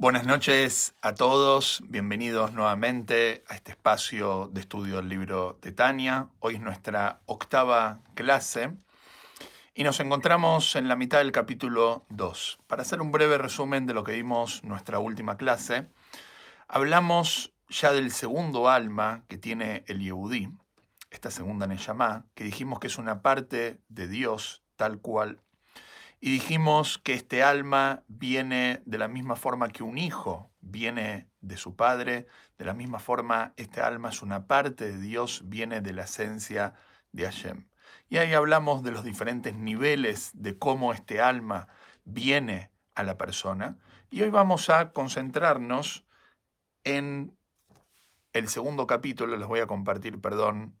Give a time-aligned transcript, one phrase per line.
[0.00, 6.30] Buenas noches a todos, bienvenidos nuevamente a este espacio de estudio del libro de Tania.
[6.38, 8.78] Hoy es nuestra octava clase
[9.74, 12.60] y nos encontramos en la mitad del capítulo 2.
[12.66, 15.90] Para hacer un breve resumen de lo que vimos nuestra última clase,
[16.66, 20.48] hablamos ya del segundo alma que tiene el Yehudí,
[21.10, 25.42] esta segunda Neyamá, que dijimos que es una parte de Dios tal cual
[26.20, 31.56] y dijimos que este alma viene de la misma forma que un hijo viene de
[31.56, 32.26] su padre,
[32.58, 36.74] de la misma forma este alma es una parte de Dios, viene de la esencia
[37.12, 37.68] de Hashem.
[38.10, 41.68] Y ahí hablamos de los diferentes niveles de cómo este alma
[42.04, 43.78] viene a la persona.
[44.10, 46.04] Y hoy vamos a concentrarnos
[46.84, 47.34] en
[48.34, 50.76] el segundo capítulo, les voy a compartir, perdón,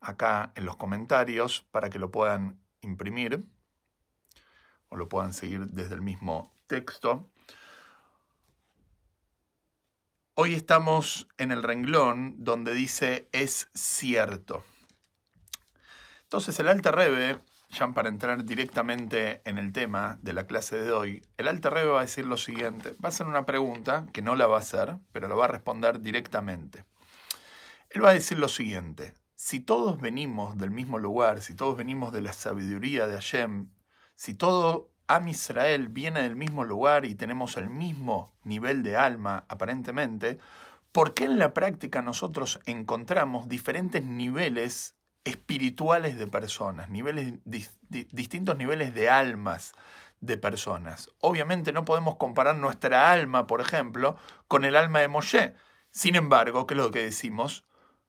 [0.00, 3.44] acá en los comentarios para que lo puedan imprimir
[4.92, 7.30] o lo puedan seguir desde el mismo texto.
[10.34, 14.64] Hoy estamos en el renglón donde dice es cierto.
[16.24, 17.40] Entonces el Alta Rebe,
[17.70, 21.92] ya para entrar directamente en el tema de la clase de hoy, el Alta Rebe
[21.92, 24.60] va a decir lo siguiente, va a hacer una pregunta que no la va a
[24.60, 26.84] hacer, pero la va a responder directamente.
[27.88, 32.12] Él va a decir lo siguiente, si todos venimos del mismo lugar, si todos venimos
[32.12, 33.68] de la sabiduría de Hashem,
[34.22, 39.44] si todo Am Israel viene del mismo lugar y tenemos el mismo nivel de alma,
[39.48, 40.38] aparentemente,
[40.92, 48.94] ¿por qué en la práctica nosotros encontramos diferentes niveles espirituales de personas, niveles, distintos niveles
[48.94, 49.72] de almas
[50.20, 51.10] de personas?
[51.18, 55.54] Obviamente no podemos comparar nuestra alma, por ejemplo, con el alma de Moshe.
[55.90, 57.64] Sin embargo, ¿qué es lo que decimos?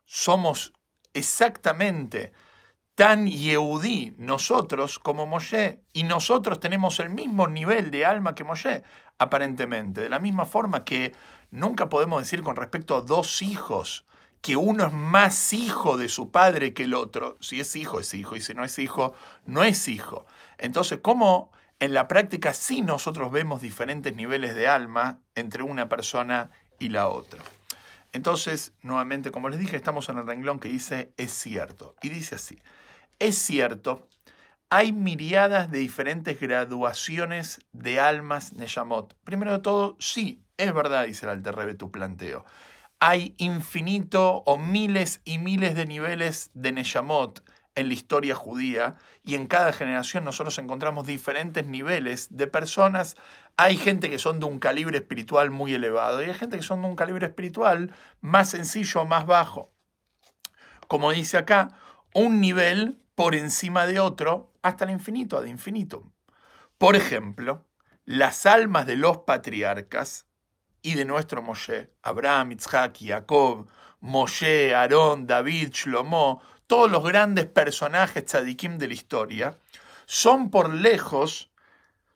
[0.06, 0.74] Somos
[1.16, 2.34] exactamente
[2.96, 8.84] tan Yehudí nosotros como Moshe, y nosotros tenemos el mismo nivel de alma que Moshe,
[9.18, 10.02] aparentemente.
[10.02, 11.14] De la misma forma que
[11.52, 14.06] nunca podemos decir con respecto a dos hijos
[14.42, 17.38] que uno es más hijo de su padre que el otro.
[17.40, 19.14] Si es hijo, es hijo, y si no es hijo,
[19.46, 20.26] no es hijo.
[20.58, 26.52] Entonces, ¿cómo en la práctica sí nosotros vemos diferentes niveles de alma entre una persona
[26.78, 27.42] y la otra?
[28.12, 31.96] Entonces, nuevamente, como les dije, estamos en el renglón que dice es cierto.
[32.02, 32.62] Y dice así,
[33.20, 34.10] es cierto,
[34.70, 39.16] hay miriadas de diferentes graduaciones de almas Neyamot.
[39.24, 42.44] Primero de todo, sí, es verdad, dice el Alterrebe, tu planteo.
[43.00, 47.44] Hay infinito o miles y miles de niveles de Neyamot
[47.76, 53.16] en la historia judía y en cada generación nosotros encontramos diferentes niveles de personas.
[53.58, 56.82] Hay gente que son de un calibre espiritual muy elevado y hay gente que son
[56.82, 59.72] de un calibre espiritual más sencillo más bajo.
[60.88, 61.78] Como dice acá,
[62.14, 66.12] un nivel por encima de otro hasta el infinito, ad infinito.
[66.78, 67.66] Por ejemplo,
[68.06, 70.26] las almas de los patriarcas
[70.82, 73.68] y de nuestro Moshe, Abraham, Isaac, Jacob,
[74.02, 79.60] Moshe, Aarón, David, Shlomo, todos los grandes personajes tzadikim de la historia,
[80.06, 81.52] son por lejos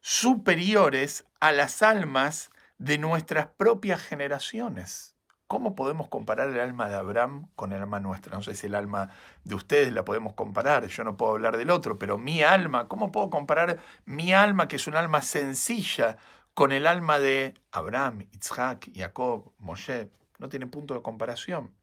[0.01, 5.16] superiores a las almas de nuestras propias generaciones.
[5.47, 8.35] ¿Cómo podemos comparar el alma de Abraham con el alma nuestra?
[8.35, 9.11] No sé si el alma
[9.45, 13.13] de ustedes la podemos comparar, yo no puedo hablar del otro, pero mi alma, ¿cómo
[13.13, 16.17] puedo comparar mi alma, que es un alma sencilla,
[16.53, 20.11] con el alma de Abraham, Isaac, Jacob, Moshe?
[20.37, 21.73] No tiene punto de comparación.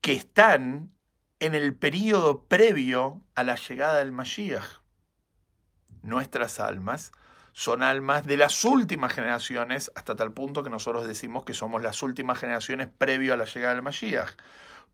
[0.00, 0.90] Que están
[1.38, 4.80] en el periodo previo a la llegada del Mashiach.
[6.02, 7.12] Nuestras almas
[7.54, 12.02] son almas de las últimas generaciones, hasta tal punto que nosotros decimos que somos las
[12.02, 14.32] últimas generaciones previo a la llegada del Mashiach.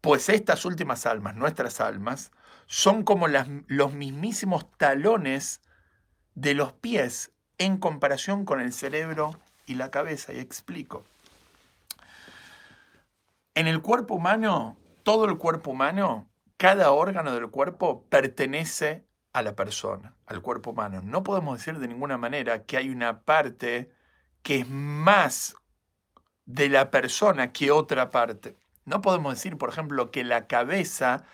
[0.02, 2.30] Pues estas últimas almas, nuestras almas,
[2.66, 5.62] son como los mismísimos talones
[6.34, 10.34] de los pies en comparación con el cerebro y la cabeza.
[10.34, 11.06] Y explico.
[13.54, 16.28] En el cuerpo humano, todo el cuerpo humano,
[16.58, 21.00] cada órgano del cuerpo pertenece a la persona, al cuerpo humano.
[21.02, 23.90] No podemos decir de ninguna manera que hay una parte
[24.42, 25.54] que es más
[26.46, 28.56] de la persona que otra parte.
[28.84, 31.24] No podemos decir, por ejemplo, que la cabeza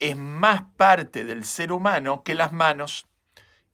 [0.00, 3.06] es más parte del ser humano que las manos.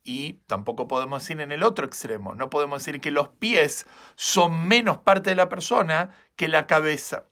[0.02, 3.86] Y tampoco podemos decir en el otro extremo, no podemos decir que los pies
[4.16, 7.26] son menos parte de la persona que la cabeza.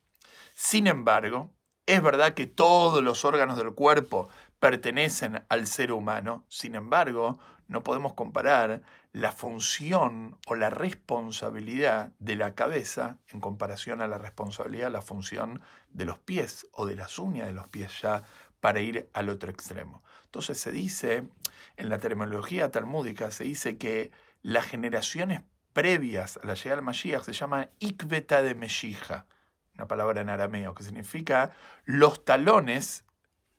[0.55, 1.51] Sin embargo,
[1.87, 7.38] es verdad que todos los órganos del cuerpo pertenecen al ser humano, sin embargo,
[7.69, 8.82] no podemos comparar
[9.12, 15.60] la función o la responsabilidad de la cabeza en comparación a la responsabilidad, la función
[15.90, 18.22] de los pies o de las uñas de los pies ya
[18.60, 20.02] para ir al otro extremo.
[20.25, 21.28] Entonces se dice,
[21.76, 24.10] en la terminología talmúdica, se dice que
[24.43, 29.26] las generaciones previas a la llegada del Mashiach se llama Ikveta de Meshija,
[29.75, 31.52] una palabra en arameo que significa
[31.84, 33.05] los talones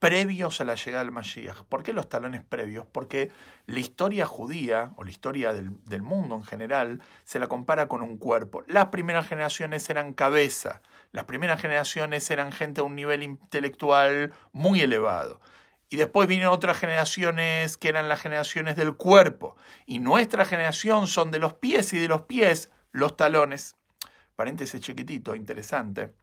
[0.00, 1.62] previos a la llegada del Mashiach.
[1.68, 2.86] ¿Por qué los talones previos?
[2.90, 3.30] Porque
[3.66, 8.16] la historia judía o la historia del, mundo en general se la compara con un
[8.16, 8.64] cuerpo.
[8.66, 10.80] Las primeras generaciones eran cabeza,
[11.12, 15.40] las primeras generaciones eran gente a un nivel intelectual muy elevado.
[15.90, 19.56] Y después vienen otras generaciones que eran las generaciones del cuerpo.
[19.86, 23.76] Y nuestra generación son de los pies y de los pies los talones.
[24.34, 26.14] Paréntesis chiquitito, interesante,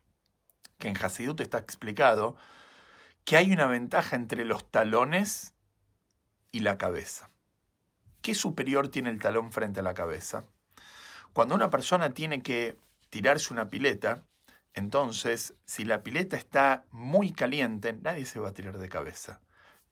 [0.78, 2.36] que en Hasidut está explicado
[3.28, 5.52] que hay una ventaja entre los talones
[6.50, 7.28] y la cabeza.
[8.22, 10.46] ¿Qué superior tiene el talón frente a la cabeza?
[11.34, 12.78] Cuando una persona tiene que
[13.10, 14.22] tirarse una pileta,
[14.72, 19.42] entonces, si la pileta está muy caliente, nadie se va a tirar de cabeza.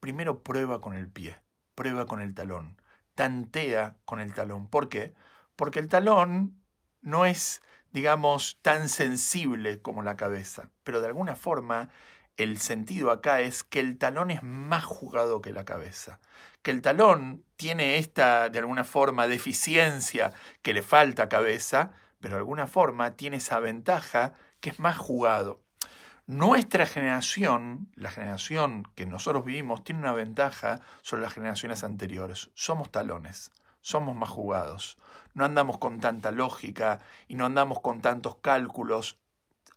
[0.00, 1.38] Primero prueba con el pie,
[1.74, 2.80] prueba con el talón,
[3.14, 4.66] tantea con el talón.
[4.66, 5.12] ¿Por qué?
[5.56, 6.58] Porque el talón
[7.02, 7.60] no es,
[7.92, 11.90] digamos, tan sensible como la cabeza, pero de alguna forma
[12.36, 16.20] el sentido acá es que el talón es más jugado que la cabeza,
[16.62, 22.40] que el talón tiene esta, de alguna forma, deficiencia que le falta cabeza, pero de
[22.40, 25.60] alguna forma tiene esa ventaja que es más jugado.
[26.26, 32.50] Nuestra generación, la generación que nosotros vivimos, tiene una ventaja sobre las generaciones anteriores.
[32.54, 34.98] Somos talones, somos más jugados.
[35.34, 36.98] No andamos con tanta lógica
[37.28, 39.20] y no andamos con tantos cálculos.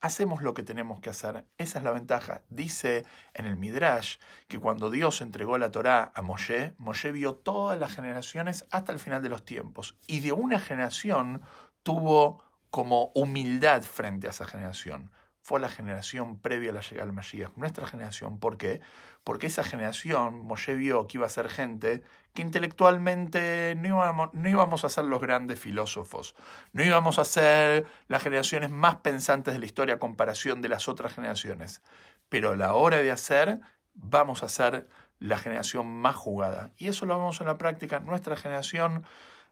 [0.01, 1.45] Hacemos lo que tenemos que hacer.
[1.57, 2.41] Esa es la ventaja.
[2.49, 4.17] Dice en el Midrash
[4.47, 8.99] que cuando Dios entregó la Torá a Moshe, Moshe vio todas las generaciones hasta el
[8.99, 9.97] final de los tiempos.
[10.07, 11.41] Y de una generación
[11.83, 15.11] tuvo como humildad frente a esa generación
[15.49, 18.37] fue la generación previa a la llegada del Mashiach, nuestra generación.
[18.37, 18.81] ¿Por qué?
[19.23, 22.03] Porque esa generación, Moshe vio que iba a ser gente
[22.35, 26.35] que intelectualmente no íbamos, no íbamos a ser los grandes filósofos,
[26.71, 30.87] no íbamos a ser las generaciones más pensantes de la historia a comparación de las
[30.87, 31.81] otras generaciones,
[32.29, 33.59] pero a la hora de hacer,
[33.95, 34.87] vamos a ser
[35.17, 36.69] la generación más jugada.
[36.77, 37.99] Y eso lo vemos en la práctica.
[38.01, 39.03] Nuestra generación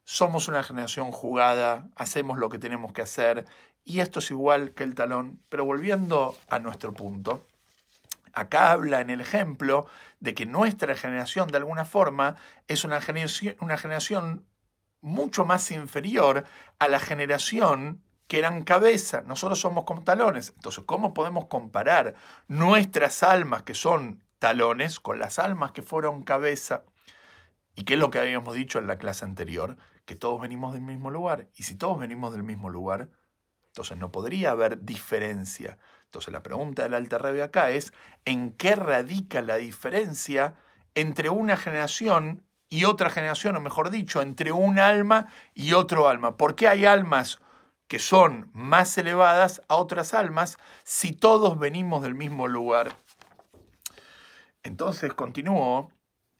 [0.04, 3.46] somos una generación jugada, hacemos lo que tenemos que hacer
[3.88, 5.39] y esto es igual que el talón.
[5.48, 7.48] Pero volviendo a nuestro punto,
[8.34, 9.88] acá habla en el ejemplo
[10.19, 12.36] de que nuestra generación de alguna forma
[12.68, 14.45] es una generación, una generación
[15.00, 16.44] mucho más inferior
[16.80, 19.22] a la generación que eran cabeza.
[19.22, 20.51] Nosotros somos como talones.
[20.56, 22.16] Entonces, ¿cómo podemos comparar
[22.50, 26.83] nuestras almas que son talones con las almas que fueron cabeza?
[27.74, 29.78] ¿Y qué es lo que habíamos dicho en la clase anterior?
[30.07, 31.50] que todos venimos del mismo lugar.
[31.56, 33.10] Y si todos venimos del mismo lugar,
[33.78, 35.78] entonces no podría haber diferencia.
[36.06, 37.94] Entonces la pregunta del Alta Rebe acá es,
[38.26, 40.56] ¿en qué radica la diferencia
[40.96, 46.38] entre una generación y otra generación, o mejor dicho, entre un alma y otro alma?
[46.38, 47.40] ¿Por qué hay almas
[47.88, 52.98] que son más elevadas a otras almas si todos venimos del mismo lugar?
[54.64, 55.92] Entonces continúo,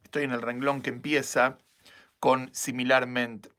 [0.04, 1.60] estoy en el renglón que empieza
[2.20, 3.52] con similarmente.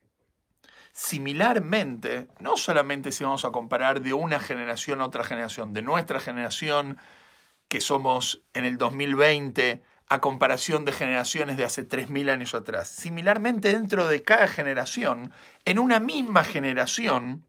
[1.00, 6.18] Similarmente, no solamente si vamos a comparar de una generación a otra generación, de nuestra
[6.18, 6.98] generación,
[7.68, 12.88] que somos en el 2020, a comparación de generaciones de hace 3.000 años atrás.
[12.88, 15.32] Similarmente, dentro de cada generación,
[15.64, 17.46] en una misma generación,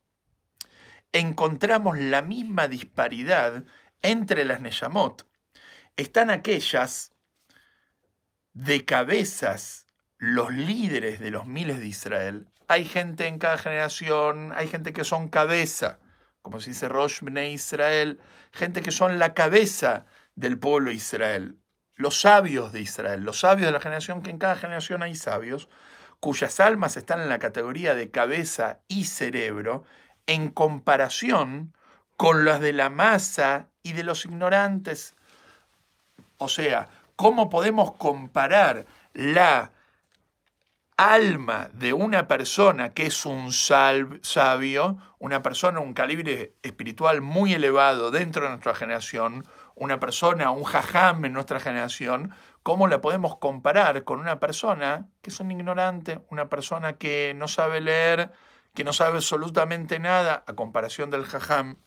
[1.12, 3.64] encontramos la misma disparidad
[4.04, 5.28] entre las Neyamot.
[5.98, 7.14] Están aquellas
[8.54, 9.88] de cabezas,
[10.20, 15.04] los líderes de los miles de Israel, hay gente en cada generación, hay gente que
[15.04, 15.98] son cabeza,
[16.44, 18.20] como se dice Rosh Bnei Israel,
[18.54, 21.58] gente que son la cabeza del pueblo de Israel,
[21.96, 25.68] los sabios de Israel, los sabios de la generación, que en cada generación hay sabios,
[26.20, 29.84] cuyas almas están en la categoría de cabeza y cerebro,
[30.28, 31.74] en comparación
[32.18, 35.16] con las de la masa y de los ignorantes.
[36.38, 39.72] O sea, ¿cómo podemos comparar la
[41.00, 48.12] alma de una persona que es un sabio, una persona, un calibre espiritual muy elevado
[48.12, 54.04] dentro de nuestra generación, una persona, un jajam en nuestra generación, ¿cómo la podemos comparar
[54.04, 58.34] con una persona que es un ignorante, una persona que no sabe leer,
[58.74, 61.78] que no sabe absolutamente nada a comparación del jajam?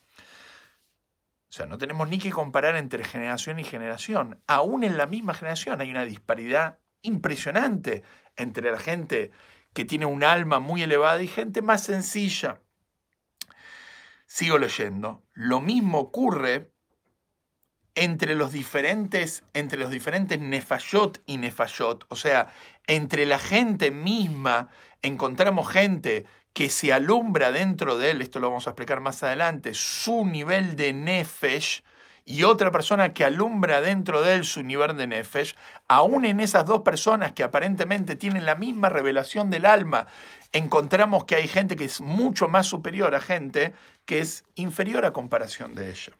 [1.50, 4.40] O sea, no tenemos ni que comparar entre generación y generación.
[4.46, 8.04] Aún en la misma generación hay una disparidad impresionante
[8.36, 9.30] entre la gente
[9.72, 12.60] que tiene un alma muy elevada y gente más sencilla.
[14.26, 15.22] Sigo leyendo.
[15.32, 16.72] Lo mismo ocurre
[17.94, 22.52] entre los diferentes, entre los diferentes nefayot y nefayot, o sea,
[22.86, 24.68] entre la gente misma
[25.02, 29.74] encontramos gente que se alumbra dentro de él, esto lo vamos a explicar más adelante,
[29.74, 31.82] su nivel de nefesh,
[32.24, 35.54] y otra persona que alumbra dentro de él su nivel de nefesh,
[35.88, 40.06] aún en esas dos personas que aparentemente tienen la misma revelación del alma,
[40.52, 43.74] encontramos que hay gente que es mucho más superior a gente
[44.04, 46.12] que es inferior a comparación de ella.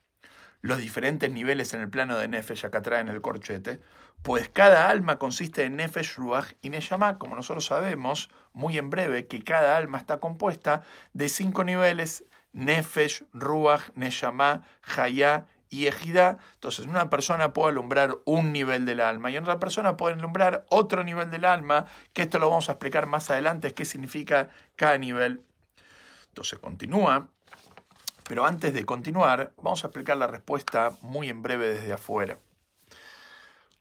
[0.61, 3.81] Los diferentes niveles en el plano de nefesh acá traen el corchete,
[4.23, 9.27] pues cada alma consiste en nefesh, ruach y neshama, como nosotros sabemos muy en breve
[9.27, 10.83] que cada alma está compuesta
[11.13, 14.63] de cinco niveles, nefesh, ruach, neshama,
[14.97, 16.37] hayá y ejidá.
[16.55, 21.03] Entonces, una persona puede alumbrar un nivel del alma y otra persona puede alumbrar otro
[21.03, 25.43] nivel del alma, que esto lo vamos a explicar más adelante, qué significa cada nivel.
[26.29, 27.27] Entonces, continúa.
[28.25, 32.39] Pero antes de continuar, vamos a explicar la respuesta muy en breve desde afuera.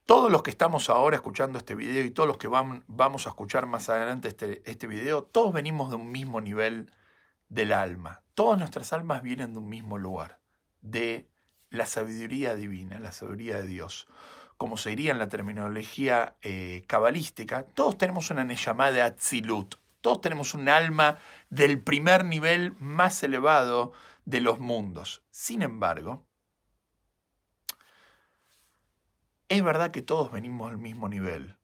[0.05, 3.65] Todos los que estamos ahora escuchando este video y todos los que vamos a escuchar
[3.65, 6.91] más adelante este, este video, todos venimos de un mismo nivel
[7.49, 8.23] del alma.
[8.33, 10.39] Todas nuestras almas vienen de un mismo lugar,
[10.79, 11.30] de
[11.71, 14.07] la sabiduría divina, la sabiduría de Dios.
[14.57, 19.01] Como se diría en la terminología eh, cabalística, todos tenemos una Neyamá de
[20.01, 23.93] todos tenemos un alma del primer nivel más elevado
[24.25, 25.23] de los mundos.
[25.29, 26.25] Sin embargo,
[29.47, 31.57] es verdad que todos venimos al mismo nivel,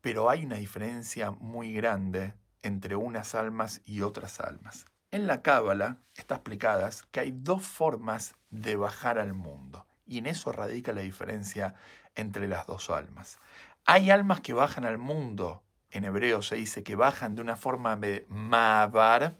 [0.00, 4.86] pero hay una diferencia muy grande entre unas almas y otras almas.
[5.10, 10.26] En la Cábala está explicada que hay dos formas de bajar al mundo, y en
[10.26, 11.74] eso radica la diferencia
[12.14, 13.38] entre las dos almas.
[13.86, 17.96] Hay almas que bajan al mundo, en hebreo se dice que bajan de una forma
[17.96, 19.36] de mabar,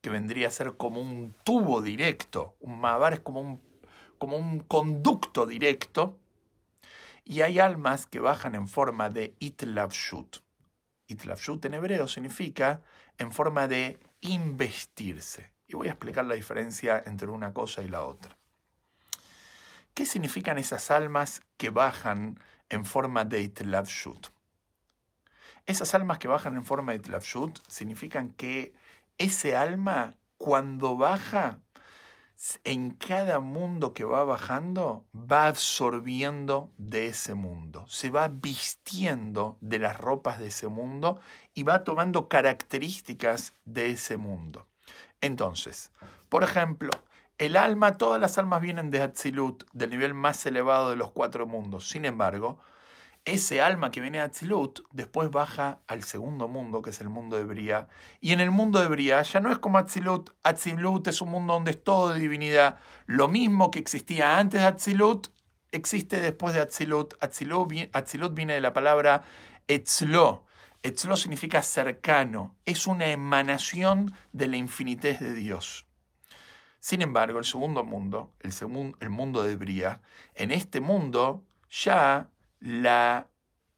[0.00, 2.56] que vendría a ser como un tubo directo.
[2.60, 3.62] Un mabar es como un,
[4.16, 6.18] como un conducto directo.
[7.24, 10.38] Y hay almas que bajan en forma de itlavshut.
[11.08, 12.80] Itlavshut en hebreo significa
[13.18, 15.50] en forma de investirse.
[15.68, 18.36] Y voy a explicar la diferencia entre una cosa y la otra.
[19.94, 24.28] ¿Qué significan esas almas que bajan en forma de Itlavshut?
[25.66, 28.72] Esas almas que bajan en forma de Itlavshut significan que
[29.18, 31.58] ese alma, cuando baja,
[32.64, 39.80] en cada mundo que va bajando, va absorbiendo de ese mundo, se va vistiendo de
[39.80, 41.20] las ropas de ese mundo
[41.54, 44.68] y va tomando características de ese mundo.
[45.20, 45.92] Entonces,
[46.28, 46.90] por ejemplo,
[47.38, 51.46] el alma, todas las almas vienen de Atzilut, del nivel más elevado de los cuatro
[51.46, 51.88] mundos.
[51.88, 52.58] Sin embargo,
[53.24, 57.36] ese alma que viene de Atzilut después baja al segundo mundo, que es el mundo
[57.36, 57.88] de Bria.
[58.20, 60.30] Y en el mundo de Bria ya no es como Atzilut.
[60.42, 62.80] Atzilut es un mundo donde es todo de divinidad.
[63.06, 65.28] Lo mismo que existía antes de Atzilut,
[65.70, 67.14] existe después de Atzilut.
[67.20, 69.22] Atzilut, viene de la palabra
[69.68, 70.47] Etzlo.
[70.82, 72.56] Etzlo significa cercano.
[72.64, 75.86] Es una emanación de la infinitez de Dios.
[76.80, 78.52] Sin embargo, el segundo mundo, el,
[79.00, 80.00] el mundo de Bria,
[80.34, 82.30] en este mundo ya
[82.60, 83.28] la,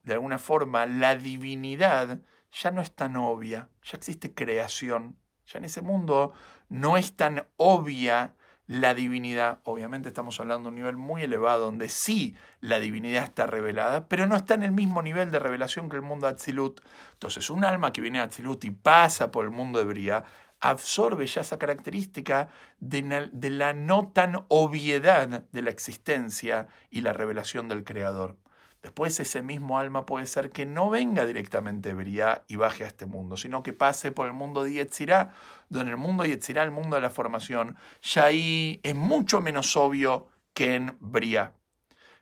[0.02, 2.20] de alguna forma, la divinidad
[2.52, 5.16] ya no es tan obvia, ya existe creación,
[5.46, 6.34] ya en ese mundo
[6.68, 8.34] no es tan obvia
[8.70, 9.58] la divinidad.
[9.64, 14.28] Obviamente estamos hablando de un nivel muy elevado donde sí la divinidad está revelada, pero
[14.28, 16.80] no está en el mismo nivel de revelación que el mundo Atzilut.
[17.14, 20.22] Entonces, un alma que viene de Atzilut y pasa por el mundo de Bria,
[20.60, 22.48] absorbe ya esa característica
[22.78, 28.36] de la no tan obviedad de la existencia y la revelación del Creador.
[28.82, 32.86] Después ese mismo alma puede ser que no venga directamente de Briá y baje a
[32.86, 35.34] este mundo, sino que pase por el mundo de Yetzirah,
[35.68, 39.76] donde el mundo de Yetzirah, el mundo de la formación, ya ahí es mucho menos
[39.76, 41.52] obvio que en Briá.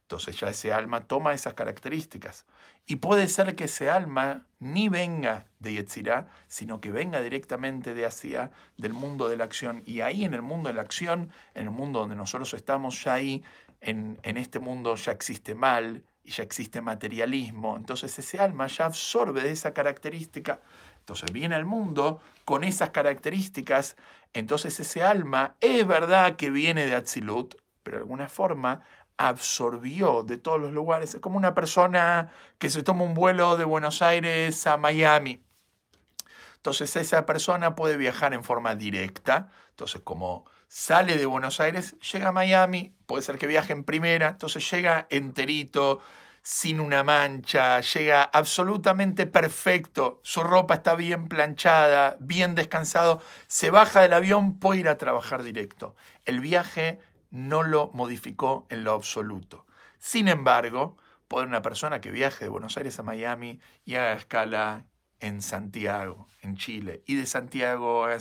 [0.03, 2.45] Entonces ya ese alma toma esas características.
[2.87, 8.07] Y puede ser que ese alma ni venga de Yetzirah, sino que venga directamente de
[8.07, 9.83] Asia, del mundo de la acción.
[9.85, 13.15] Y ahí en el mundo de la acción, en el mundo donde nosotros estamos, ya
[13.15, 13.45] ahí
[13.81, 18.85] en, en este mundo ya existe mal, y ya existe materialismo, entonces ese alma ya
[18.85, 20.61] absorbe de esa característica,
[20.99, 23.97] entonces viene al mundo con esas características,
[24.35, 28.82] entonces ese alma es verdad que viene de Atzilut, pero de alguna forma
[29.16, 33.64] absorbió de todos los lugares, es como una persona que se toma un vuelo de
[33.64, 35.42] Buenos Aires a Miami.
[36.56, 42.29] Entonces esa persona puede viajar en forma directa, entonces como sale de Buenos Aires, llega
[42.29, 46.01] a Miami, puede ser que viaje en primera, entonces llega enterito,
[46.43, 54.03] sin una mancha, llega absolutamente perfecto, su ropa está bien planchada, bien descansado, se baja
[54.03, 55.97] del avión, puede ir a trabajar directo.
[56.25, 59.67] El viaje no lo modificó en lo absoluto.
[59.99, 60.97] Sin embargo,
[61.29, 64.85] puede una persona que viaje de Buenos Aires a Miami y haga escala
[65.21, 68.17] en Santiago, en Chile, y de Santiago haga,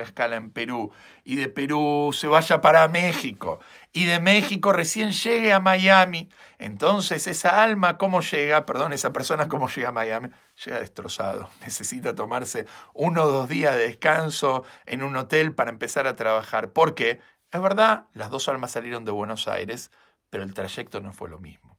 [0.00, 0.92] escala en Perú,
[1.24, 3.60] y de Perú se vaya para México,
[3.92, 8.66] y de México recién llegue a Miami, entonces esa alma, ¿cómo llega?
[8.66, 10.28] Perdón, esa persona, ¿cómo llega a Miami?
[10.64, 16.06] Llega destrozado, necesita tomarse uno o dos días de descanso en un hotel para empezar
[16.06, 16.72] a trabajar.
[16.72, 17.20] ¿Por qué?
[17.50, 19.90] Es verdad, las dos almas salieron de Buenos Aires,
[20.28, 21.78] pero el trayecto no fue lo mismo.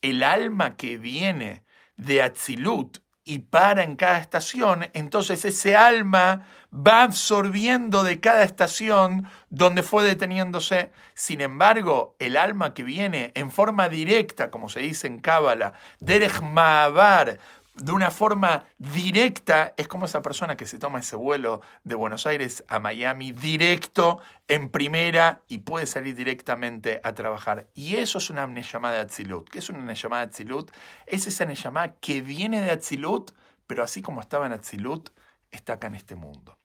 [0.00, 1.64] El alma que viene
[1.96, 9.28] de Atzilut y para en cada estación, entonces ese alma va absorbiendo de cada estación
[9.50, 10.90] donde fue deteniéndose.
[11.14, 16.40] Sin embargo, el alma que viene en forma directa, como se dice en Cábala, Derech
[16.40, 17.38] Ma'abar,
[17.74, 22.26] de una forma directa, es como esa persona que se toma ese vuelo de Buenos
[22.26, 27.68] Aires a Miami directo en primera y puede salir directamente a trabajar.
[27.74, 29.48] Y eso es una llamada de Atzilut.
[29.48, 30.70] ¿Qué es una llamada de Atzilut?
[31.06, 33.32] Es esa llamada que viene de Atzilut,
[33.66, 35.08] pero así como estaba en Atzilut,
[35.50, 36.58] está acá en este mundo.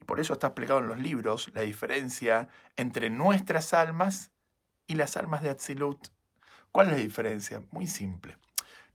[0.00, 4.30] Y por eso está explicado en los libros la diferencia entre nuestras almas
[4.86, 6.08] y las almas de Atzilut.
[6.72, 7.62] ¿Cuál es la diferencia?
[7.72, 8.38] Muy simple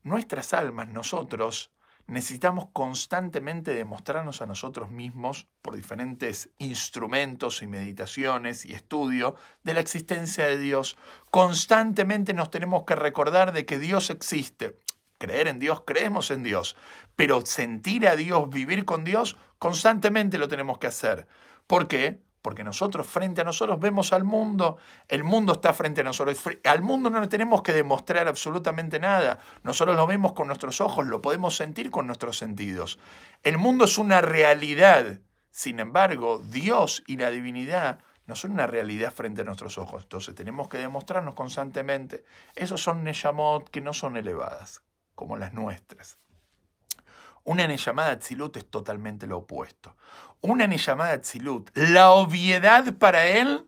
[0.06, 1.72] nuestras almas, nosotros,
[2.08, 9.80] necesitamos constantemente demostrarnos a nosotros mismos por diferentes instrumentos y meditaciones y estudio de la
[9.80, 10.96] existencia de Dios.
[11.32, 14.80] Constantemente nos tenemos que recordar de que Dios existe.
[15.18, 16.76] Creer en Dios, creemos en Dios,
[17.16, 21.28] pero sentir a Dios, vivir con Dios, constantemente lo tenemos que hacer.
[21.66, 22.22] ¿Por qué?
[22.46, 26.84] Porque nosotros frente a nosotros vemos al mundo, el mundo está frente a nosotros, al
[26.84, 31.24] mundo no le tenemos que demostrar absolutamente nada, nosotros lo vemos con nuestros ojos, lo
[31.24, 33.00] podemos sentir con nuestros sentidos.
[33.42, 37.98] El mundo es una realidad, sin embargo, Dios y la divinidad
[38.28, 42.26] no son una realidad frente a nuestros ojos, entonces tenemos que demostrarnos constantemente.
[42.54, 44.84] Esos son Neyamot que no son elevadas,
[45.16, 46.20] como las nuestras.
[47.48, 49.96] Una Neyamada Atzilut es totalmente lo opuesto.
[50.48, 53.68] Una Neyamada Atzilut, la obviedad para él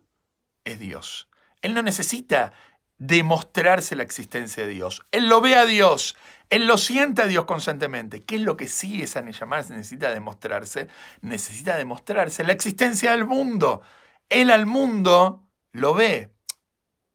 [0.64, 1.28] es Dios.
[1.64, 2.54] Él no necesita
[3.00, 5.02] demostrarse la existencia de Dios.
[5.12, 6.16] Él lo ve a Dios.
[6.52, 8.24] Él lo siente a Dios constantemente.
[8.26, 10.88] ¿Qué es lo que sí esa Neyamada necesita demostrarse?
[11.22, 13.82] Necesita demostrarse la existencia del mundo.
[14.30, 16.32] Él al mundo lo ve,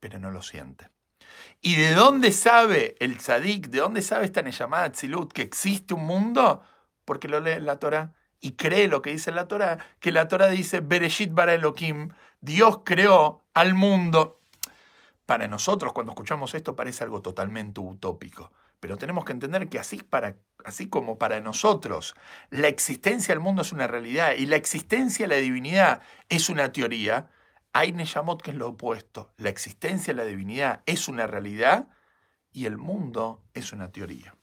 [0.01, 0.88] pero no lo siente.
[1.61, 6.05] ¿Y de dónde sabe el tzadik, de dónde sabe esta llamada Tzilut que existe un
[6.05, 6.64] mundo?
[7.05, 10.28] Porque lo lee en la Torah y cree lo que dice la Torah, que la
[10.28, 14.40] Torah dice Bereshit bara Elohim, Dios creó al mundo.
[15.24, 18.52] Para nosotros, cuando escuchamos esto, parece algo totalmente utópico.
[18.81, 22.16] Pero tenemos que entender que así, para, así como para nosotros
[22.50, 26.72] la existencia del mundo es una realidad y la existencia de la divinidad es una
[26.72, 27.31] teoría,
[27.72, 29.33] hay Neyamot que es lo opuesto.
[29.37, 31.87] La existencia, la divinidad es una realidad
[32.50, 34.35] y el mundo es una teoría.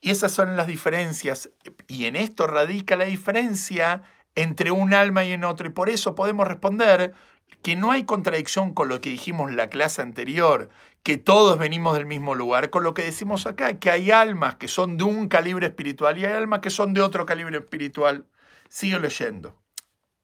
[0.00, 1.50] Y esas son las diferencias.
[1.86, 4.02] Y en esto radica la diferencia
[4.34, 5.66] entre un alma y en otro.
[5.66, 7.14] Y por eso podemos responder
[7.62, 10.68] que no hay contradicción con lo que dijimos en la clase anterior,
[11.02, 14.68] que todos venimos del mismo lugar, con lo que decimos acá, que hay almas que
[14.68, 18.26] son de un calibre espiritual y hay almas que son de otro calibre espiritual.
[18.68, 19.56] Sigo leyendo.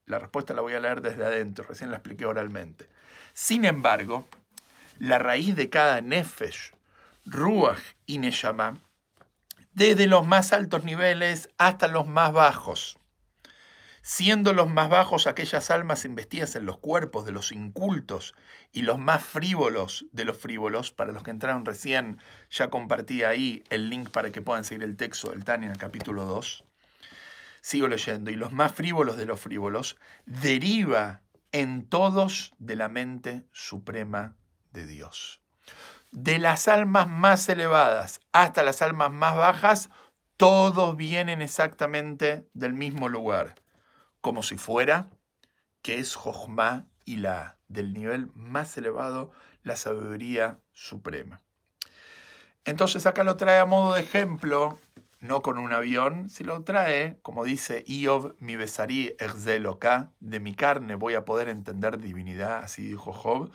[0.06, 2.88] La respuesta la voy a leer desde adentro, recién la expliqué oralmente.
[3.32, 4.28] Sin embargo,
[4.98, 6.72] la raíz de cada nefesh,
[7.24, 8.80] ruach y neshama,
[9.74, 12.96] desde los más altos niveles hasta los más bajos,
[14.02, 18.34] siendo los más bajos aquellas almas investidas en los cuerpos de los incultos
[18.72, 22.18] y los más frívolos de los frívolos, para los que entraron recién,
[22.50, 25.78] ya compartí ahí el link para que puedan seguir el texto del Tani en el
[25.78, 26.64] capítulo 2,
[27.60, 33.48] sigo leyendo, y los más frívolos de los frívolos, deriva en todos de la mente
[33.52, 34.36] suprema
[34.70, 35.43] de Dios.
[36.14, 39.90] De las almas más elevadas hasta las almas más bajas,
[40.36, 43.56] todos vienen exactamente del mismo lugar,
[44.20, 45.08] como si fuera
[45.82, 49.32] que es Jochma y la del nivel más elevado,
[49.64, 51.42] la sabiduría suprema.
[52.64, 54.78] Entonces acá lo trae a modo de ejemplo
[55.18, 60.54] no con un avión, si lo trae, como dice Iob, mi besarí exzeloka, de mi
[60.54, 63.50] carne voy a poder entender divinidad, así dijo Job.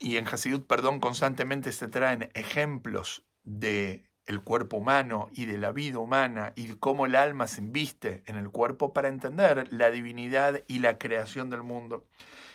[0.00, 5.70] Y en Hasidut, perdón, constantemente se traen ejemplos de el cuerpo humano y de la
[5.70, 10.62] vida humana y cómo el alma se inviste en el cuerpo para entender la divinidad
[10.66, 12.06] y la creación del mundo.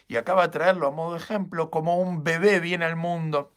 [0.07, 3.53] Y acaba de traerlo a modo de ejemplo como un bebé viene al mundo.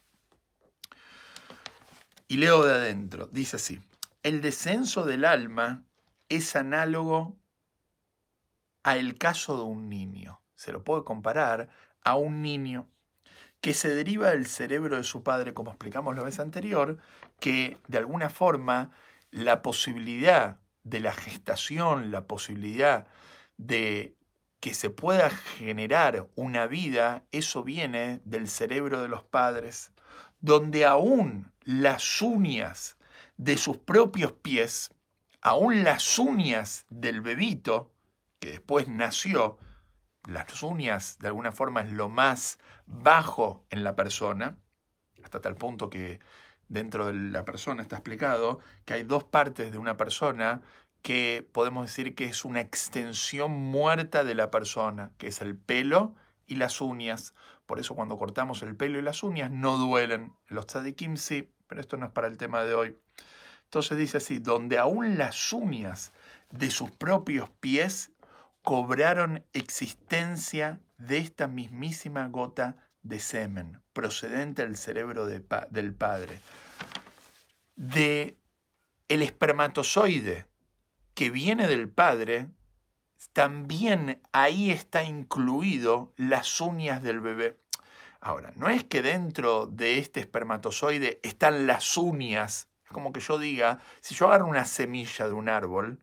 [2.28, 3.80] Y leo de adentro, dice así
[4.22, 5.84] el descenso del alma
[6.28, 7.38] es análogo
[8.82, 10.42] al caso de un niño.
[10.54, 11.70] Se lo puede comparar
[12.02, 12.90] a un niño
[13.60, 16.98] que se deriva del cerebro de su padre, como explicamos la vez anterior,
[17.40, 18.90] que de alguna forma
[19.30, 23.06] la posibilidad de la gestación, la posibilidad
[23.56, 24.14] de
[24.60, 29.92] que se pueda generar una vida, eso viene del cerebro de los padres,
[30.40, 32.96] donde aún las uñas
[33.36, 34.90] de sus propios pies,
[35.40, 37.92] aún las uñas del bebito,
[38.40, 39.58] que después nació,
[40.28, 44.58] las uñas de alguna forma es lo más bajo en la persona,
[45.24, 46.20] hasta tal punto que
[46.68, 50.60] dentro de la persona está explicado que hay dos partes de una persona
[51.00, 56.14] que podemos decir que es una extensión muerta de la persona, que es el pelo
[56.46, 57.34] y las uñas.
[57.64, 60.34] Por eso cuando cortamos el pelo y las uñas no duelen.
[60.48, 62.98] Los tzadikim sí, pero esto no es para el tema de hoy.
[63.64, 66.12] Entonces dice así, donde aún las uñas
[66.50, 68.12] de sus propios pies
[68.68, 76.38] cobraron existencia de esta mismísima gota de semen procedente del cerebro del padre.
[77.76, 78.36] De
[79.08, 80.44] el espermatozoide
[81.14, 82.48] que viene del padre,
[83.32, 87.58] también ahí está incluido las uñas del bebé.
[88.20, 92.68] Ahora, no es que dentro de este espermatozoide están las uñas.
[92.84, 96.02] Es como que yo diga, si yo agarro una semilla de un árbol,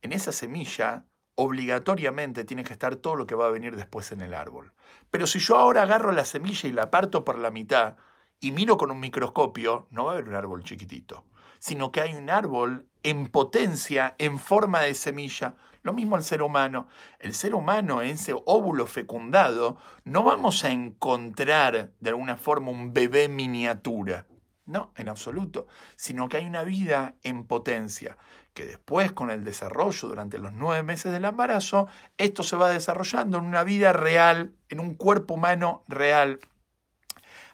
[0.00, 1.04] en esa semilla
[1.40, 4.72] obligatoriamente tiene que estar todo lo que va a venir después en el árbol.
[5.08, 7.94] Pero si yo ahora agarro la semilla y la parto por la mitad
[8.40, 11.24] y miro con un microscopio, no va a haber un árbol chiquitito,
[11.60, 15.54] sino que hay un árbol en potencia, en forma de semilla.
[15.82, 16.88] Lo mismo el ser humano.
[17.20, 22.92] El ser humano, en ese óvulo fecundado, no vamos a encontrar de alguna forma un
[22.92, 24.26] bebé miniatura.
[24.66, 25.68] No, en absoluto.
[25.94, 28.18] Sino que hay una vida en potencia,
[28.58, 33.38] que después con el desarrollo durante los nueve meses del embarazo, esto se va desarrollando
[33.38, 36.40] en una vida real, en un cuerpo humano real,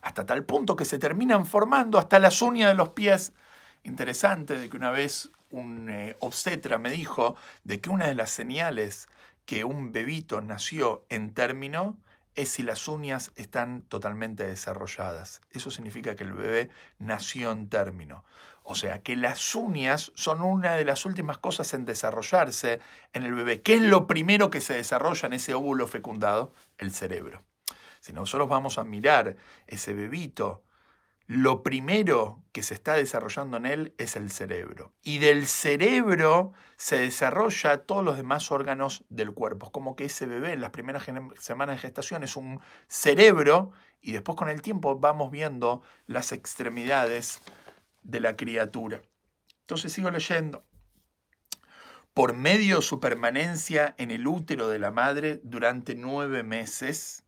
[0.00, 3.34] hasta tal punto que se terminan formando hasta las uñas de los pies.
[3.82, 8.30] Interesante de que una vez un eh, obstetra me dijo de que una de las
[8.30, 9.06] señales
[9.44, 11.98] que un bebito nació en término
[12.34, 15.42] es si las uñas están totalmente desarrolladas.
[15.50, 18.24] Eso significa que el bebé nació en término.
[18.64, 22.80] O sea, que las uñas son una de las últimas cosas en desarrollarse
[23.12, 23.62] en el bebé.
[23.62, 26.52] ¿Qué es lo primero que se desarrolla en ese óvulo fecundado?
[26.78, 27.44] El cerebro.
[28.00, 30.64] Si nosotros vamos a mirar ese bebito
[31.26, 34.92] lo primero que se está desarrollando en él es el cerebro.
[35.02, 39.66] Y del cerebro se desarrolla todos los demás órganos del cuerpo.
[39.66, 41.06] Es como que ese bebé en las primeras
[41.38, 43.72] semanas de gestación es un cerebro
[44.02, 47.40] y después con el tiempo vamos viendo las extremidades
[48.04, 49.02] de la criatura.
[49.62, 50.64] Entonces sigo leyendo.
[52.12, 57.24] Por medio de su permanencia en el útero de la madre durante nueve meses,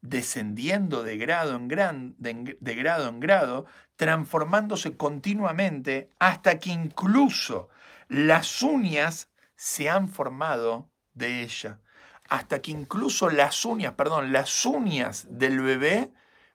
[0.00, 3.66] descendiendo de grado en, de grado, en grado,
[3.96, 7.68] transformándose continuamente hasta que incluso
[8.08, 11.80] las uñas se han formado de ella.
[12.28, 16.12] Hasta que incluso las uñas, perdón, las uñas del bebé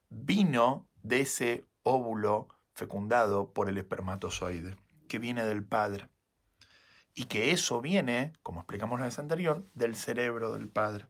[0.10, 6.10] vino de ese óvulo fecundado por el espermatozoide, que viene del padre.
[7.14, 11.08] Y que eso viene, como explicamos la vez anterior, del cerebro del padre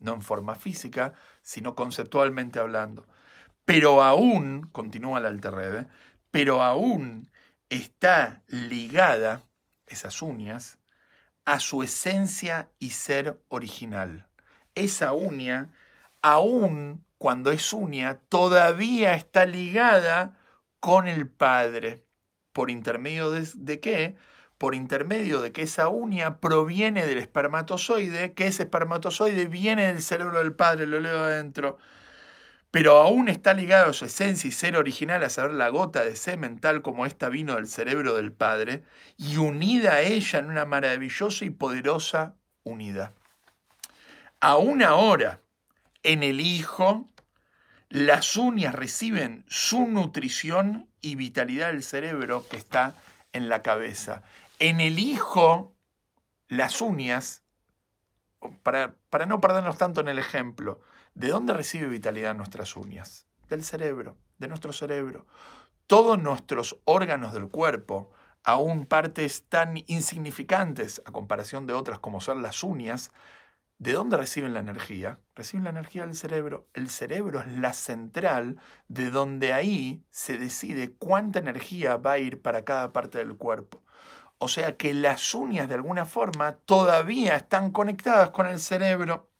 [0.00, 3.06] no en forma física, sino conceptualmente hablando.
[3.64, 5.86] Pero aún, continúa la Alterrebe,
[6.30, 7.30] pero aún
[7.68, 9.44] está ligada,
[9.86, 10.78] esas uñas,
[11.44, 14.28] a su esencia y ser original.
[14.74, 15.70] Esa uña,
[16.22, 20.37] aún cuando es uña, todavía está ligada
[20.80, 22.04] con el Padre.
[22.52, 24.16] ¿Por intermedio de, de qué?
[24.58, 30.38] por intermedio de que esa uña proviene del espermatozoide, que ese espermatozoide viene del cerebro
[30.38, 31.78] del padre, lo leo adentro,
[32.70, 36.16] pero aún está ligado a su esencia y ser original, a saber la gota de
[36.16, 38.82] semen tal como esta vino del cerebro del padre,
[39.16, 43.14] y unida a ella en una maravillosa y poderosa unidad.
[44.40, 45.40] Aún ahora,
[46.02, 47.08] en el Hijo,
[47.90, 52.94] las uñas reciben su nutrición y vitalidad del cerebro que está
[53.32, 54.22] en la cabeza.
[54.58, 55.74] En el hijo,
[56.48, 57.42] las uñas,
[58.62, 60.80] para, para no perdernos tanto en el ejemplo,
[61.14, 63.26] ¿de dónde recibe vitalidad nuestras uñas?
[63.48, 65.26] Del cerebro, de nuestro cerebro.
[65.86, 68.12] Todos nuestros órganos del cuerpo,
[68.44, 73.10] aún partes tan insignificantes a comparación de otras como son las uñas,
[73.78, 75.18] ¿de dónde reciben la energía?
[75.34, 76.68] Reciben la energía del cerebro.
[76.74, 82.42] El cerebro es la central de donde ahí se decide cuánta energía va a ir
[82.42, 83.82] para cada parte del cuerpo.
[84.38, 89.30] O sea que las uñas de alguna forma todavía están conectadas con el cerebro.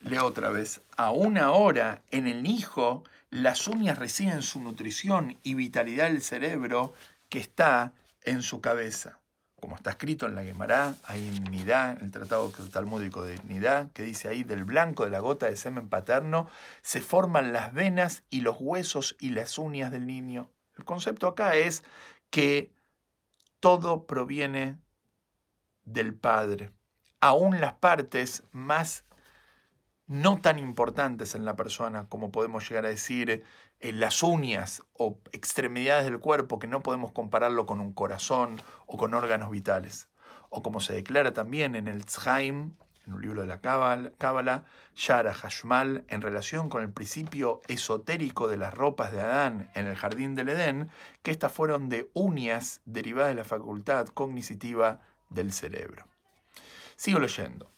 [0.00, 6.08] Leo otra vez, aún ahora en el hijo las uñas reciben su nutrición y vitalidad
[6.08, 6.94] del cerebro
[7.28, 9.19] que está en su cabeza.
[9.60, 11.20] Como está escrito en la Gemara, hay
[11.50, 15.56] Nidá, el tratado talmúdico de Nidá, que dice ahí, del blanco de la gota de
[15.56, 16.48] semen paterno
[16.82, 20.50] se forman las venas y los huesos y las uñas del niño.
[20.76, 21.84] El concepto acá es
[22.30, 22.72] que
[23.60, 24.78] todo proviene
[25.84, 26.70] del Padre.
[27.20, 29.04] Aún las partes más
[30.10, 33.44] no tan importantes en la persona, como podemos llegar a decir
[33.78, 38.96] eh, las uñas o extremidades del cuerpo, que no podemos compararlo con un corazón o
[38.96, 40.08] con órganos vitales.
[40.48, 42.74] O como se declara también en el Tzhaim,
[43.06, 44.64] en un libro de la Cábala,
[44.96, 49.94] Yara Hashmal, en relación con el principio esotérico de las ropas de Adán en el
[49.94, 50.90] jardín del Edén,
[51.22, 56.04] que estas fueron de uñas derivadas de la facultad cognitiva del cerebro.
[56.96, 57.70] Sigo leyendo.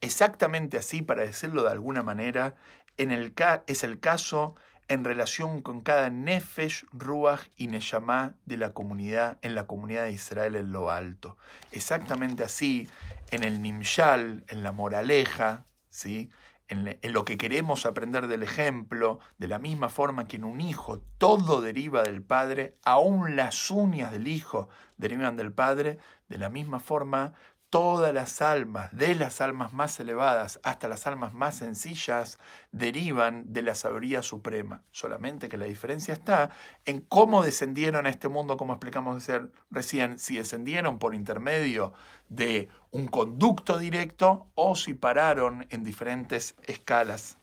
[0.00, 2.54] Exactamente así, para decirlo de alguna manera,
[2.96, 4.56] es el caso
[4.88, 10.12] en relación con cada Nefesh, Ruach y Neshama de la comunidad, en la comunidad de
[10.12, 11.36] Israel en lo alto.
[11.70, 12.88] Exactamente así,
[13.30, 16.30] en el Nimshal, en la moraleja, ¿sí?
[16.66, 20.60] En, en, lo que queremos aprender del ejemplo, de la misma forma que en un
[20.60, 26.48] hijo todo deriva del padre, aún las uñas del hijo derivan del padre, de la
[26.48, 27.34] misma forma
[27.70, 32.38] todas las almas, de las almas más elevadas hasta las almas más sencillas,
[32.72, 34.82] derivan de la sabiduría suprema.
[34.90, 36.50] Solamente que la diferencia está
[36.84, 39.24] en cómo descendieron a este mundo, como explicamos
[39.70, 41.92] recién, si descendieron por intermedio
[42.28, 47.38] de un conducto directo o si pararon en diferentes escalas.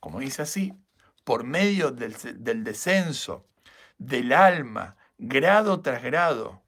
[0.00, 0.72] Como dice así,
[1.24, 3.46] por medio del, del descenso
[3.98, 6.62] del alma, grado tras grado,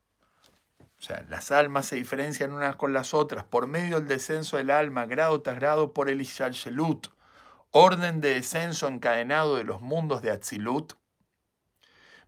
[1.00, 4.70] o sea, las almas se diferencian unas con las otras por medio del descenso del
[4.70, 7.06] alma, grado tras grado, por el Ishalshelut,
[7.70, 10.92] orden de descenso encadenado de los mundos de Atzilut,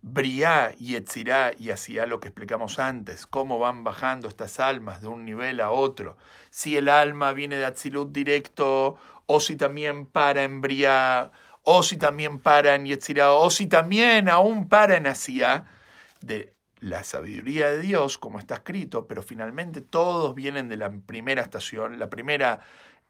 [0.00, 5.08] Briá y Etzirá, y hacia lo que explicamos antes, cómo van bajando estas almas de
[5.08, 6.16] un nivel a otro.
[6.48, 11.30] Si el alma viene de Atzilut directo, o si también para en Briá,
[11.62, 15.66] o si también para en Yetzirá, o si también aún para en Asiá,
[16.22, 21.40] de la sabiduría de Dios, como está escrito, pero finalmente todos vienen de la primera
[21.40, 22.60] estación, la primera,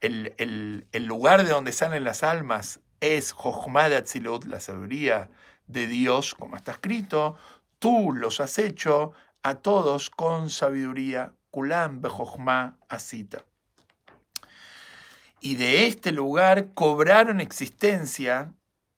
[0.03, 5.31] el, lugar de donde salen las almas es Jochmad Atzilut, la sabiduría
[5.67, 7.39] de Dios, como está escrito,
[7.79, 13.47] tú los has hecho a todos con sabiduría, Kulam Bejochma Asita.
[15.41, 18.53] Y de este lugar cobraron existencia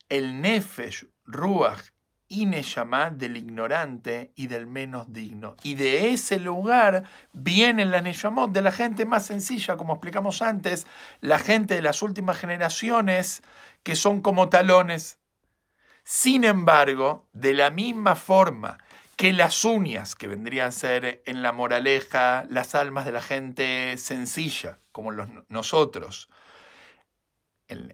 [0.09, 1.94] el Nefesh, Ruach
[2.29, 5.57] Ineyamá del ignorante y del menos digno.
[5.63, 10.87] Y de ese lugar vienen las Neyamot de la gente más sencilla, como explicamos antes,
[11.21, 13.43] la gente de las últimas generaciones
[13.83, 15.19] que son como talones.
[16.03, 18.79] Sin embargo, de la misma forma
[19.17, 23.97] que las uñas, que vendrían a ser en la moraleja las almas de la gente
[23.97, 25.13] sencilla, como
[25.49, 26.29] nosotros,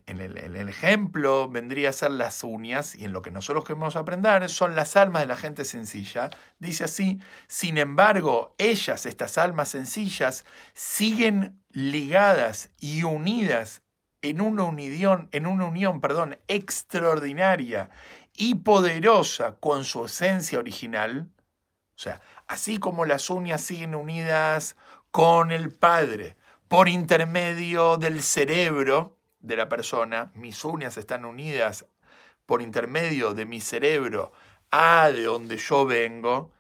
[0.07, 4.49] en, el, ejemplo vendría a ser las uñas, y en lo que nosotros queremos aprender
[4.49, 6.31] son las almas de la gente sencilla.
[6.59, 13.83] Dice así, sin embargo, ellas, estas almas sencillas, siguen ligadas y unidas
[14.23, 17.91] en una unión, en una unión perdón, extraordinaria
[18.35, 21.29] y poderosa con su esencia original.
[21.97, 24.77] O sea, así como las uñas siguen unidas
[25.11, 26.37] con el Padre
[26.69, 31.87] por intermedio del cerebro, de la persona, mis uñas están unidas
[32.47, 34.33] por intermedio de mi cerebro
[34.71, 36.53] a de donde yo vengo,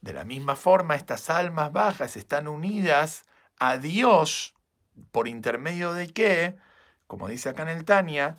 [0.00, 3.24] de la misma forma estas almas bajas están unidas
[3.58, 4.54] a Dios
[5.10, 6.56] por intermedio de qué,
[7.06, 8.38] como dice acá en el Tania,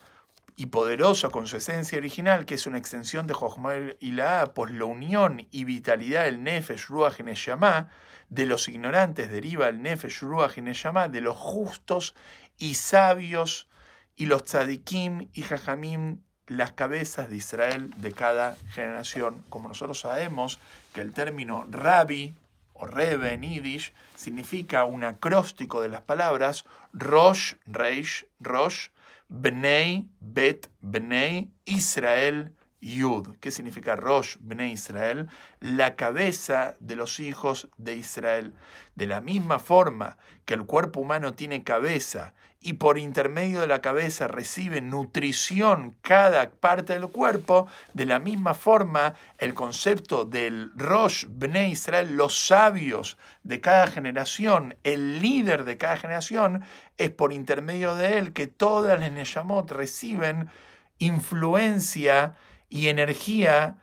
[0.56, 4.72] y poderoso con su esencia original, que es una extensión de Jochma y la pues
[4.72, 7.92] la unión y vitalidad del Nefesh Ruach Neshama,
[8.30, 12.16] de los ignorantes deriva el Nefesh Ruach Neshama, de los justos
[12.58, 13.70] y sabios
[14.18, 19.44] y los tzadikim y jajamim, las cabezas de Israel de cada generación.
[19.50, 20.60] Como nosotros sabemos
[20.94, 22.34] que el término rabbi
[22.74, 28.90] o rebe en yiddish significa un acróstico de las palabras Rosh, Reish, Rosh,
[29.30, 33.36] Bnei, Bet, Bnei, Israel, Yud.
[33.40, 35.30] ¿Qué significa Rosh, Bnei Israel?
[35.60, 38.54] La cabeza de los hijos de Israel.
[38.96, 43.82] De la misma forma que el cuerpo humano tiene cabeza y por intermedio de la
[43.82, 51.26] cabeza recibe nutrición cada parte del cuerpo, de la misma forma el concepto del Rosh
[51.30, 56.64] Bnei Israel, los sabios de cada generación, el líder de cada generación,
[56.98, 60.50] es por intermedio de él que todas las Neyamot reciben
[60.98, 62.36] influencia
[62.70, 63.78] y energía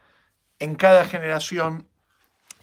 [0.59, 1.89] en cada generación,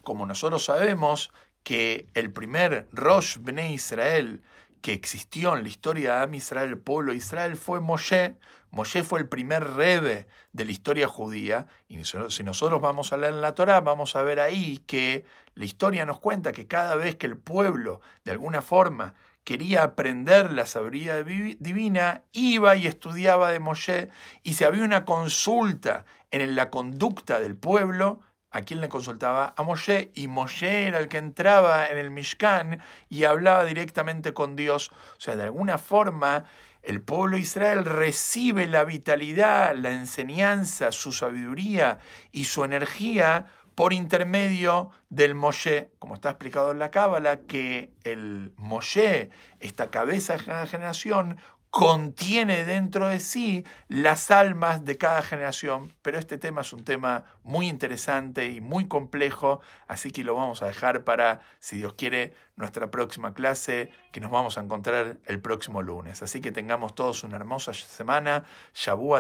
[0.03, 1.31] como nosotros sabemos
[1.63, 4.41] que el primer Rosh Bnei Israel
[4.81, 8.35] que existió en la historia de Am Israel, el pueblo de Israel, fue Moshe.
[8.71, 11.67] Moshe fue el primer rebe de la historia judía.
[11.87, 15.65] Y si nosotros vamos a leer en la Torá, vamos a ver ahí que la
[15.65, 19.13] historia nos cuenta que cada vez que el pueblo, de alguna forma,
[19.43, 24.09] quería aprender la sabiduría divina, iba y estudiaba de Moshe.
[24.43, 29.53] Y si había una consulta en la conducta del pueblo, ¿A quién le consultaba?
[29.55, 30.11] A Moshe.
[30.13, 34.91] Y Moshe era el que entraba en el Mishkan y hablaba directamente con Dios.
[35.17, 36.43] O sea, de alguna forma,
[36.83, 41.99] el pueblo de Israel recibe la vitalidad, la enseñanza, su sabiduría
[42.31, 48.51] y su energía por intermedio del Moshe, como está explicado en la Cábala, que el
[48.57, 51.37] Moshe, esta cabeza de generación,
[51.71, 57.23] contiene dentro de sí las almas de cada generación, pero este tema es un tema
[57.43, 62.33] muy interesante y muy complejo, así que lo vamos a dejar para, si Dios quiere,
[62.57, 66.21] nuestra próxima clase, que nos vamos a encontrar el próximo lunes.
[66.21, 68.43] Así que tengamos todos una hermosa semana,
[68.75, 69.15] Shabu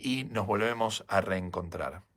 [0.00, 2.07] y nos volvemos a reencontrar.